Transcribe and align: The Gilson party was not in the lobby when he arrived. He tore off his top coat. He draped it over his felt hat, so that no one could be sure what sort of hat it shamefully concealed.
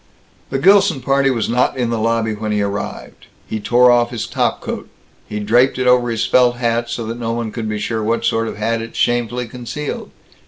The 0.49 0.57
Gilson 0.57 0.99
party 1.01 1.29
was 1.29 1.47
not 1.47 1.77
in 1.77 1.91
the 1.91 1.99
lobby 1.99 2.33
when 2.33 2.51
he 2.51 2.63
arrived. 2.63 3.27
He 3.45 3.59
tore 3.59 3.91
off 3.91 4.09
his 4.09 4.25
top 4.25 4.59
coat. 4.59 4.89
He 5.27 5.39
draped 5.39 5.77
it 5.77 5.85
over 5.85 6.09
his 6.09 6.25
felt 6.25 6.55
hat, 6.55 6.89
so 6.89 7.05
that 7.05 7.19
no 7.19 7.33
one 7.33 7.51
could 7.51 7.69
be 7.69 7.77
sure 7.77 8.03
what 8.03 8.25
sort 8.25 8.47
of 8.47 8.57
hat 8.57 8.81
it 8.81 8.95
shamefully 8.95 9.47
concealed. 9.47 10.09